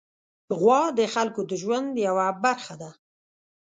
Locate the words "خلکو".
1.13-1.41